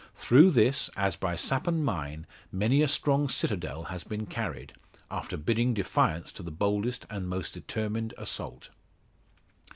Through 0.15 0.49
this, 0.49 0.89
as 0.97 1.15
by 1.15 1.35
sap 1.35 1.67
and 1.67 1.85
mine, 1.85 2.25
many 2.51 2.81
a 2.81 2.87
strong 2.87 3.29
citadel 3.29 3.83
has 3.83 4.03
been 4.03 4.25
carried, 4.25 4.73
after 5.11 5.37
bidding 5.37 5.75
defiance 5.75 6.31
to 6.31 6.41
the 6.41 6.49
boldest 6.49 7.05
and 7.11 7.27
most 7.29 7.53
determined 7.53 8.15
assault. 8.17 8.69